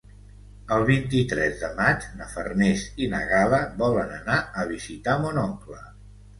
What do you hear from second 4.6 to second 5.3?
a visitar